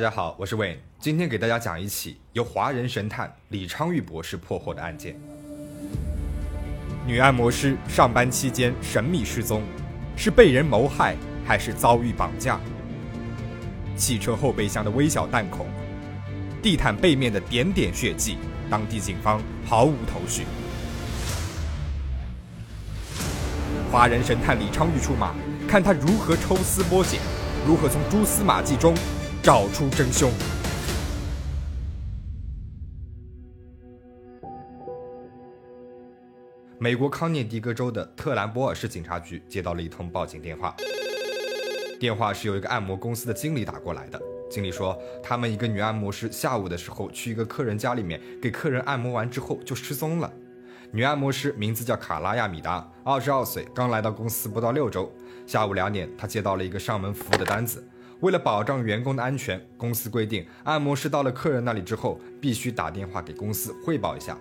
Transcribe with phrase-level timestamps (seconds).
[0.00, 5.14] 大家好，我是 Wayne，今天给大家讲一起由华人神探李昌钰博士破获的案件。
[7.06, 9.62] 女按摩师上班期间神秘失踪，
[10.16, 11.16] 是被人谋害
[11.46, 12.58] 还是遭遇绑架？
[13.94, 15.66] 汽车后备箱的微小弹孔，
[16.62, 18.38] 地毯背面的点点血迹，
[18.70, 20.46] 当地警方毫无头绪。
[23.92, 25.34] 华人神探李昌钰出马，
[25.68, 27.20] 看他如何抽丝剥茧，
[27.66, 28.94] 如何从蛛丝马迹中。
[29.42, 30.30] 找出真凶。
[36.78, 40.76] 美国康涅狄格州的特兰波尔市警察局接到了一通报警电话，
[41.98, 44.20] 电话是由一个按摩公司的经理打过来的。
[44.50, 50.30] 经理说，他们一个女按摩师下午的时候去一个客人家里面给客人按摩完之后就失踪了。
[50.92, 55.10] 女按摩师名字叫卡拉亚米达，二十二岁，刚来到公司不到六周。
[55.46, 57.82] 下午两点，她接到了一个上门服务的单子。
[58.20, 64.36] 为了保障员工的安全，公司规定，按摩师到了客人那里之后，必须打电话给公司汇报一下。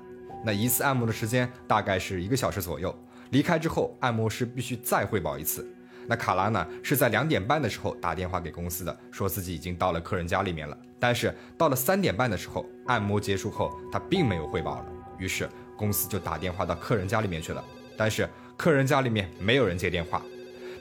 [0.46, 2.94] 那一次按摩的时间大概是一个小时左右。
[3.32, 5.66] 离开之后，按摩师必须再汇报一次。
[6.08, 10.78] 那卡拉呢，是在两点半的时候打电话给公司的，说自己已经到了客人家里面了。
[11.00, 14.86] 但是到了三点半的时候，按摩结束后，他并没有汇报了。
[15.18, 17.64] 于是公司就打电话到客人家里面去了。
[17.96, 18.28] 但是
[18.58, 20.22] 客人家里面没有人接电话。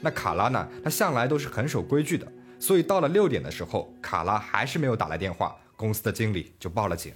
[0.01, 2.27] 那卡拉呢，他向来都是很守规矩的。
[2.61, 7.13] 所以到了六点的时候，卡拉还是没有打来电话，公司的经理就报了警。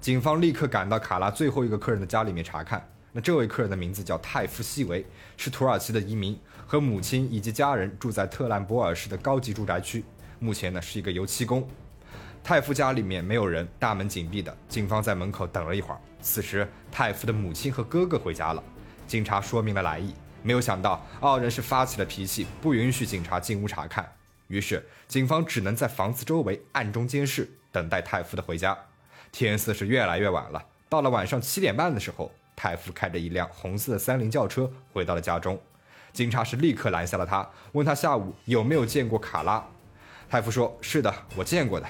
[0.00, 2.86] 警方立刻赶到卡拉最后一个客人的家里面查看。
[3.10, 5.04] 那这位客人的名字叫泰夫西维，
[5.36, 10.04] 是土耳其的移民，和母亲以及家人住在特兰波尔市的高级住宅区，
[10.38, 11.66] 目前呢是一个油漆工。
[12.42, 14.56] 泰夫家里面没有人，大门紧闭的。
[14.68, 18.62] 警方在门口等了一会儿，此时泰夫的母亲和哥哥回家了。
[19.06, 20.14] 警察说明了来意。
[20.44, 24.06] 没有想到，二人是发起了脾气，不允许警察进屋查看。
[24.48, 28.76] 于是，警方只能在房子周围暗中监视，等待泰夫的回家。
[29.32, 30.62] 天色是越来越晚了。
[30.90, 35.58] 到了晚上七点半的时候，泰夫开着一辆红色的三菱轿车回到了家中。
[36.12, 39.64] 警察是立刻拦下了他，问他下午有没有见过卡拉。
[40.28, 41.86] 泰夫说：“是的，我见过的。”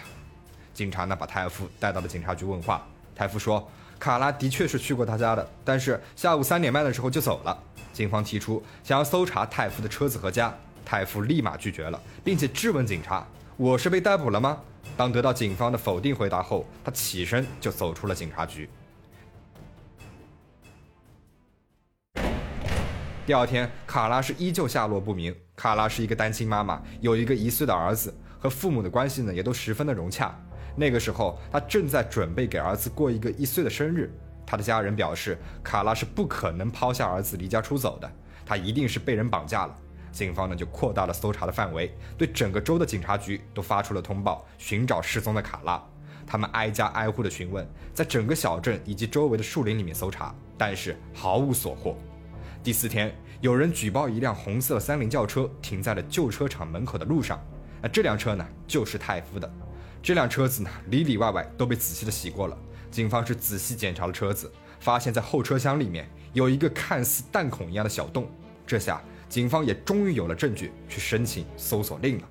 [0.73, 2.87] 警察呢，把泰夫带到了警察局问话。
[3.17, 3.69] 泰夫说
[3.99, 7.63] ：“卡拉的确是去过他家的，但是下午三点半的时候就走了。”
[7.95, 10.53] 警方提出想要搜查泰夫的车子和家，
[10.85, 13.25] 泰夫立马拒绝了，并且质问警察
[13.57, 14.59] ：“我是被逮捕了吗？”
[14.97, 18.69] 当得到警方的否定回答后，他起身就走出了警察局。
[23.25, 25.35] 第二天，卡拉是依旧下落不明。
[25.57, 30.37] 卡拉是一个单亲妈妈，有一个一岁的儿子，和父母的关系呢也都十分的融洽。
[30.77, 34.13] 那个时候，他正在准备给儿子过一个一岁的生日。
[34.47, 38.11] 他的家人表示，卡拉是不可能抛下儿子离家出走的，
[38.45, 39.75] 他一定是被人绑架了。
[40.13, 45.83] 警方呢就扩大了搜查的范围，对整个州的警察局都发出了通报，寻找失踪的卡拉。
[46.27, 51.97] 他们挨家挨户的询问，在整个小镇以及周围的树林里面搜查，但是毫无所获。
[52.63, 57.39] 第四天，有人举报一辆红色三菱轿车停在了旧车厂门口的路上，
[57.83, 59.53] 那这辆车呢就是泰夫的。
[60.03, 62.57] 这辆车子呢里里外外都被仔细的洗过了。
[62.95, 68.31] 警方是仔细检查了车子，发现在后车厢里面有一个看似弹孔一样的小洞。
[68.65, 72.29] 这下警方也终于有了证据去申请搜索令了。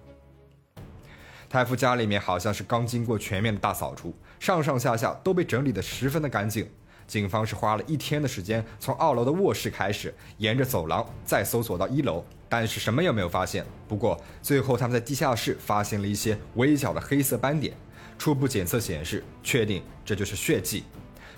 [1.50, 6.66] 泰夫家里面好像是刚经过全面的大扫除，上上下下都被整理得十分的干净。
[7.06, 13.66] 警方是花了一天的时间，从二楼的卧室开始，沿着走廊再搜索到一楼，但是什么也没有发现。
[13.85, 17.75] 不过最后他们在地下室发现了一些微小的黑色斑点。
[18.18, 20.84] 初步检测显示，确定这就是血迹，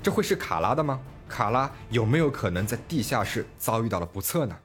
[0.04, 1.00] 这会是卡拉的吗？
[1.28, 4.56] 卡拉有没有可能在地下室遭遇到了不测呢？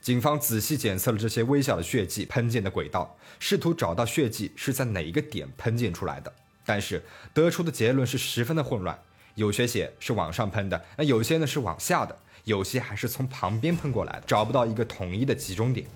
[0.00, 6.32] 警方仔细检测了这些微小的血迹喷溅的轨道，试图找到血迹是在哪一个点喷溅出来的，
[6.64, 7.04] 但是
[7.34, 8.98] 得出的结论是十分的混乱，
[9.34, 15.86] 有些血是往上喷的，那有些呢是往下的，有些还是从旁边喷过来的，找不到一个统一的集中点。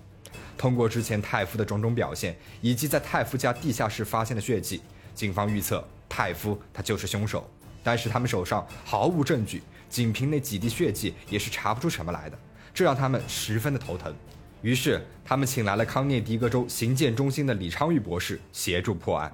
[0.56, 4.81] 通过之前泰夫的种种表现，以及在泰夫家地下室发现的血迹。
[5.14, 7.49] 警方预测泰夫他就是凶手，
[7.82, 12.38] 但是他们手上毫无证据，仅凭那几滴血迹也是查不出什么来的，
[12.75, 14.14] 这让他们十分的头疼。
[14.61, 19.32] 于是他们请来了康涅狄格州刑鉴中心的李昌钰博士协助破案。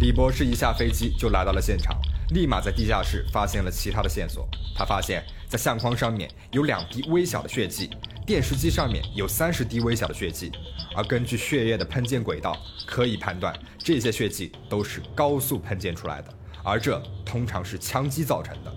[0.00, 1.96] 李博士一下飞机就来到了现场，
[2.30, 4.48] 立马在地下室发现了其他的线索。
[4.76, 7.90] 他发现，在相框上面有两滴微小的血迹。
[8.28, 10.52] 电视机上面有三十滴微小的血迹，
[10.94, 12.54] 而根据血液的喷溅轨道，
[12.86, 18.70] 可以判断这些血迹都是高速喷溅出来的，而这通常是枪击造成的。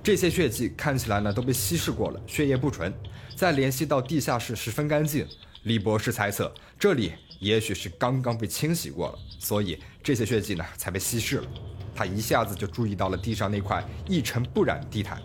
[0.00, 2.94] 这些血迹看起来呢都被稀释过了，血液不纯。
[3.34, 5.26] 再联系到地下室十分干净，
[5.64, 11.48] 李博士猜测这里也许是刚刚被清洗过了，所以这些血迹呢才被稀释了。
[11.96, 15.20] 他一下子就注意到了地上那块一尘不染的地毯，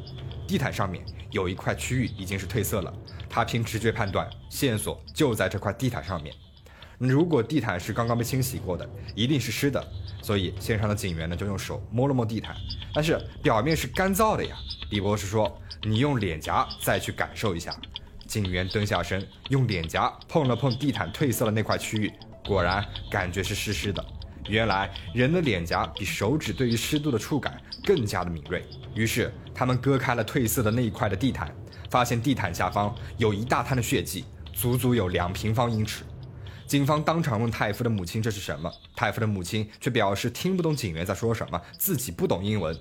[0.48, 2.94] 地毯上面有一块区域已经是褪色了。
[3.30, 6.34] 他凭直觉判断，线索就在这块地毯上面。
[7.00, 9.84] 如果地毯是刚刚被清洗过的，一定是湿的。
[10.22, 12.56] 所以现场的警员呢就用手摸了摸地毯，
[12.94, 14.56] 但是表面是干燥的呀。
[14.92, 17.76] 李博士说：“你用脸颊再去感受一下。”
[18.26, 22.12] 警员蹲下身，用脸颊碰了碰地毯褪色的那块区域，
[22.46, 24.04] 果然感觉是湿湿的。
[24.50, 28.66] 原来人的脸颊比手指对于湿度的触感更加的敏锐。
[28.94, 31.54] 于是他们割开了褪色的那一块的地毯，
[31.90, 36.04] 发现地毯下方有一大滩的血迹，足足有两平方英尺。
[36.66, 42.76] 警方当场问泰夫的母亲这是什么，泰夫的母亲却表示听不懂警员在说什么，自己不懂英文。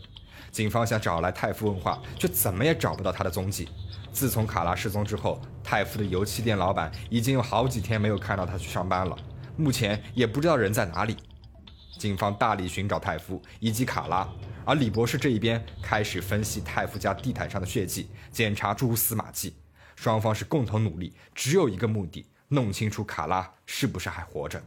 [0.50, 3.68] 警方想找来泰夫问话，却怎么也找不到他的踪迹。
[4.12, 9.16] 自从卡拉失踪之后，泰夫的油漆店老板已经有好几天没有看到他去上班了，
[9.56, 11.16] 目前也不知道人在哪里。
[11.98, 14.28] 警方大力寻找泰夫以及卡拉，
[14.64, 19.54] 而李博士这一边开始分析泰夫家地毯上的血迹，检查蛛丝马迹。
[19.94, 22.26] 双方是共同努力，只有一个目的。
[22.48, 24.62] 弄清楚卡拉是不是还活着。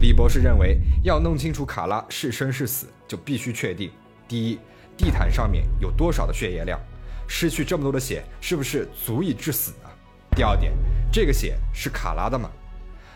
[0.00, 3.90] 李博士认为，要弄清楚卡拉是生是死，就必须确定：
[4.28, 4.58] 第一，
[4.98, 6.78] 地毯上面有多少的血液量，
[7.26, 9.88] 失去这么多的血，是不是足以致死呢？
[10.36, 10.72] 第二点，
[11.10, 12.50] 这个血是卡拉的吗？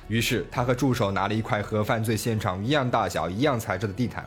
[0.09, 4.25] 于是他和助手拿了一块和犯罪现场一样大小、一样材质的地毯，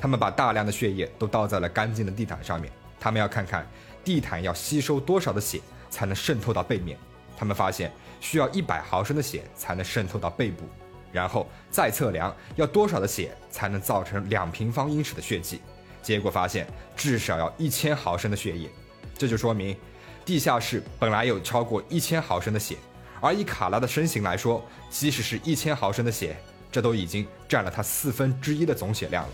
[0.00, 3.66] 他们把大量的血液都倒在了干净的地毯上面，他们要看看。
[4.02, 5.60] 地毯要吸收多少的血
[5.90, 6.98] 才能渗透到背面？
[7.36, 10.64] 他们发现需要一百毫升的血才能渗透到背部，
[11.12, 15.60] 然后再测量要多少的血才能造成两平方英尺的血迹。
[16.02, 16.66] 结果发现
[16.96, 18.70] 至少要一千毫升的血液，
[19.18, 19.76] 这就说明
[20.24, 22.76] 地下室本来有超过一千毫升的血，
[23.20, 26.36] 而以卡拉的身形来说，即使是一千毫升的血，
[26.72, 29.30] 这都已经占了他四分之一的总血量了。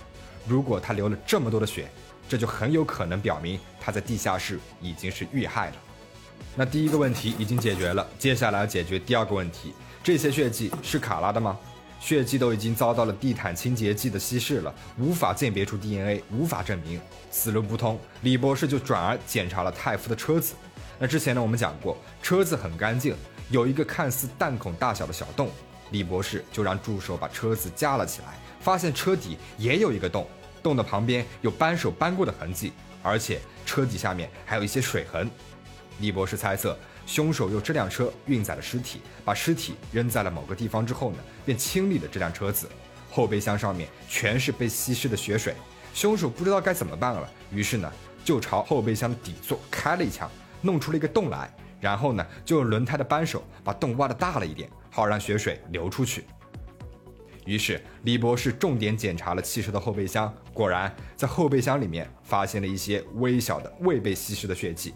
[0.47, 1.88] 如果他流了这么多的血，
[2.29, 5.77] 这就很有可能表明他在地下室已经是遇害了。
[6.55, 9.73] 那第一个问题已经解决了，接下来要解决第二个问题：
[10.03, 11.56] 这些血迹是卡拉的吗？
[11.99, 17.00] 血迹都已经遭到了地毯清洁剂的稀释了，无法鉴别出 DNA，无法证明，
[17.31, 17.99] 死路不通。
[18.23, 20.55] 李博士就转而检查了泰夫的车子。
[20.99, 23.15] 那之前呢，我们讲过，车子很干净，
[23.50, 25.50] 有一个看似弹孔大小的小洞。
[25.93, 30.26] 李博士就让助手把车子架了起来，发现车底也有一个洞。
[30.62, 32.72] 洞的旁边有扳手扳过的痕迹，
[33.02, 35.31] 而且车底下面还有一些水痕。
[36.00, 36.76] 李博士猜测，
[37.06, 42.69] 凶手用这辆车运载了尸体，把尸体扔在了某个地方之后呢，便清理了这辆车子。
[43.08, 45.54] 后备箱上面全是被稀释的血水，
[45.94, 47.90] 凶手不知道该怎么办了，于是呢，
[48.25, 50.28] 就朝后备箱底座开了一枪，
[50.60, 51.49] 弄出了一个洞来，
[51.87, 56.25] 然后呢，就用轮胎的扳手把洞挖的大了一点，好让血水流出去。
[57.44, 64.94] 于是，李博士重点检查了汽车的后备箱，果然在后备箱里面发现了一些微小的未被稀释的血迹。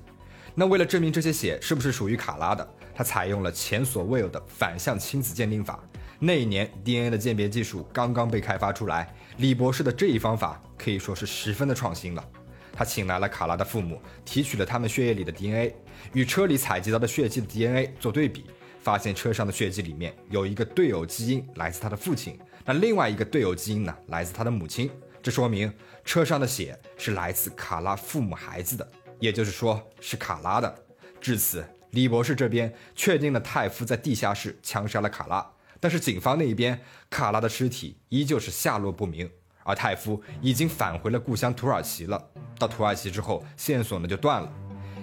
[0.57, 5.79] 那为了证明这些血是不是属于卡拉的，他采用了前所未有的反向亲子鉴定法。
[6.19, 12.25] 那一年，DNA 的鉴别技术刚刚被开发出来，李博士的这一方法可以说是十分的创新了。
[12.73, 15.75] 他请来了卡拉的父母，提取了他们血液里的 DNA，
[16.13, 18.45] 与车里采集到的血迹的 DNA 做对比。
[18.83, 24.91] 发现车上的血迹里面有一个队友基因来自他的父亲，那另外一个队友基因呢来自他的母亲，
[25.23, 25.71] 这说明
[26.03, 30.85] 车上的血是来自卡拉父母孩子的，也就是说是卡拉的。
[31.21, 35.47] 至此，李博士这边确定了泰夫在地下室枪杀了卡拉，
[35.79, 39.31] 但是警方那一边，卡拉的尸体依旧是下落不明，
[39.71, 42.21] 而泰夫已经返回了故乡土耳其了。
[42.59, 44.53] 到土耳其之后，线索呢就断了。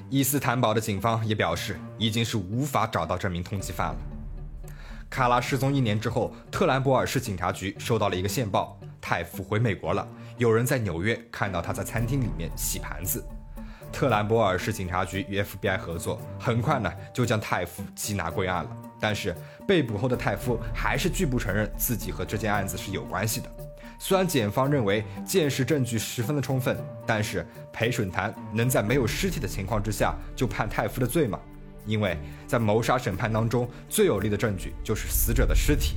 [0.10, 3.98] 伊斯坦堡的警方也表示，已经是无法找到这名通缉犯了。
[5.10, 10.06] 卡拉失踪一年之后，特兰博尔市警察局收到了一个线报：泰夫回美国了。
[10.38, 13.26] 有人在纽约看到他在餐厅里面洗盘子。
[13.92, 18.70] 特兰博尔市警察局与 FBI 合作，很快呢就将泰夫缉拿归案了。
[19.00, 19.36] 但是
[19.68, 23.50] 被捕后的泰夫还是拒不承认自己和这件案子是有关系的。
[24.00, 31.40] 虽然检方认为见识证据十分的充分，但是陪审团能在没有尸体的情况之下就判泰夫的罪吗？
[31.86, 35.96] 因为在谋杀审判当中，最有力的证据就是死者的尸体。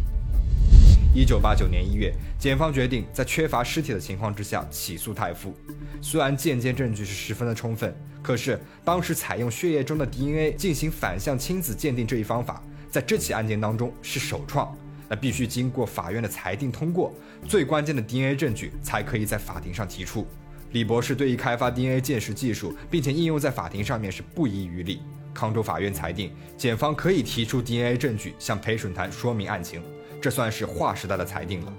[1.12, 5.52] 一九八九年一月，检方决定在缺乏尸体的情况之下起诉泰夫。
[6.00, 7.92] 虽然间接证据是十分的充分，
[8.23, 14.73] 可是当时采用血液中的 DNA 进行反向亲子鉴定这一方法，在这起案件当中是首创。
[15.10, 17.12] 那必须经过法院的裁定通过，
[17.48, 20.24] 最关键的 DNA 证据才可以在法庭上提出。
[20.70, 25.02] 李博士对于开发 DNA 鉴识技术，并且应用在法庭上面是不遗余力。
[25.34, 29.82] 康州法院裁定，检方可以提出 DNA 证据向陪审团说明案情，
[30.22, 31.72] 这算是划时代的裁定了。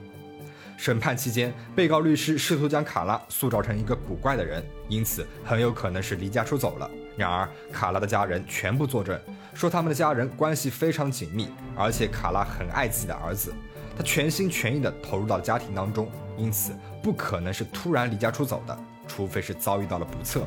[0.75, 6.89] 审判期间，被告律师试图将卡拉塑造成一个古怪的人，因此很有可能是离家出走了。
[7.17, 9.19] 然而，卡拉的家人全部作证，
[9.53, 13.53] 说他们的家人关系非常紧密，而且卡拉很爱自己的儿子，
[13.97, 16.73] 他全心全意地投入到了家庭当中，因此。
[17.03, 18.77] 不可能是突然离家出走的，
[19.07, 20.45] 除非是遭遇到了不测。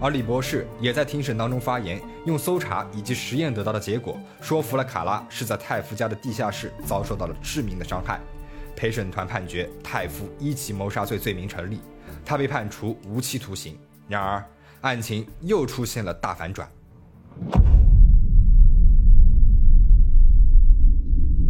[0.00, 8.18] 而李博士也在庭审当中发言，用搜查以及实验得到的结果，说服了卡拉是在泰夫家的地下室遭受到了致命的伤害。
[8.74, 11.80] 陪审团判决泰夫一起谋杀罪罪名成立，
[12.24, 13.78] 他被判处无期徒刑。
[14.08, 14.44] 然而，
[14.82, 16.68] 案情又出现了大反转。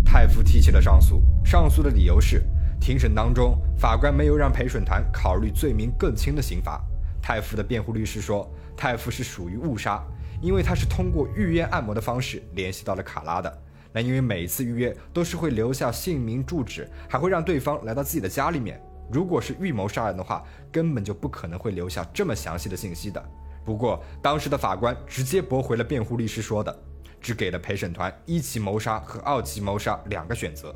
[0.04, 2.42] 泰夫提起了上诉，上诉的理由是。
[2.80, 6.80] 庭审当中，法官没有让陪审团考虑罪名更轻的刑罚。
[7.20, 10.02] 泰夫的辩护律师说，泰夫是属于误杀，
[10.40, 13.62] 因为他是通过预约按摩的方式联系到了卡拉的。
[13.92, 18.80] 那因为每一次预约都是会留下姓名、住址，还会让对方来到自己的家里面。
[19.10, 23.22] 如果是预谋杀人的话，根本就不可能会留下这么详细的信息的。
[23.64, 26.74] 不过，当时的法官直接驳回了辩护律师说的，
[27.20, 30.74] 只给了陪审团一起谋杀和二起谋杀两个选择。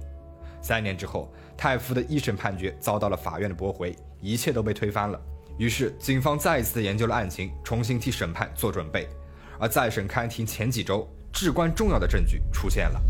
[0.60, 5.20] 三年之后，泰夫的一审判决遭到了法院的驳回，一切都被推翻了。
[5.58, 9.08] 于是，警方再一次的研究了案情，重新替审判做准备。
[9.58, 13.00] 而在审开庭前几周，至关重要的证据出现了。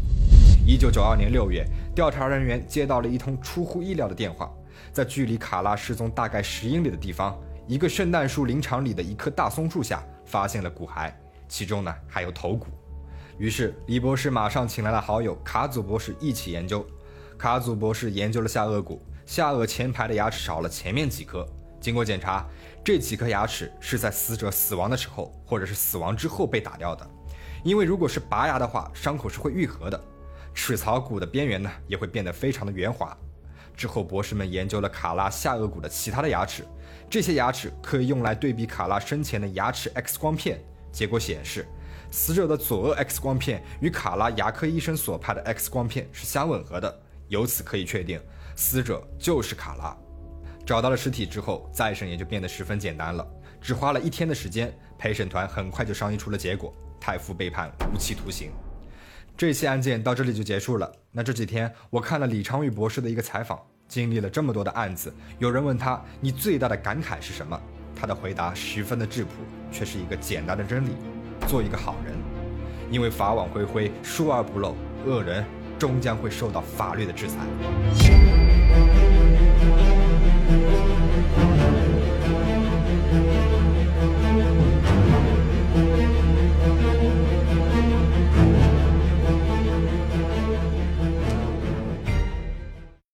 [0.66, 4.50] 一九九二年六月，调查人员接到了一通出乎意料的电话，
[4.90, 11.12] 在距离卡拉失踪大概十英里的地方，一个圣诞树林场里的一棵大松树下发现了骨骸，
[11.48, 12.66] 其中呢还有头骨。
[13.38, 16.86] 于是，李博士马上请来了好友卡祖博士一起研究。
[17.38, 21.46] 卡祖博士研究了下颚骨，下颚前排的牙齿少了前面几颗。
[21.80, 22.46] 经过检查，
[22.84, 27.10] 这几颗牙齿是在死者死亡的时候，或者是死亡之后被打掉的。
[27.64, 30.00] 因为如果是拔牙的话，伤口是会愈合的。
[30.54, 33.16] 齿槽骨的边缘呢，也会变得非常的圆滑。
[33.76, 36.64] 之后，博士们研究了卡拉下颚骨的其他的牙齿，
[37.10, 40.62] 这些牙齿可以用来对比卡拉生前的牙齿 X 光片。
[40.90, 41.66] 结果显示，
[42.10, 47.00] 死者的左颚 X 光片与卡拉牙科医生所拍的 X 光片是相吻合的。
[47.28, 48.20] 由此可以确定，
[48.54, 49.96] 死者就是卡拉。
[50.66, 53.26] 找到了尸体之后，再审也就变得十分简单了。
[53.60, 58.52] 只花了一天的时间，陪审团很快就商议出了结果：泰夫被判无期徒刑。
[59.42, 60.88] 这起案件到这里就结束了。
[61.10, 63.58] 那这几天我看了李昌钰博士的一个采访，
[63.88, 67.60] 经历了这么多的案子，有人问他你最大的感慨是什么？
[67.92, 69.30] 他的回答十分的质朴，
[69.72, 70.90] 却是一个简单的真理：
[71.48, 72.14] 做一个好人。
[72.88, 75.44] 因为法网恢恢，疏而不漏，恶人。
[75.76, 77.38] 终将会受到法律的制裁。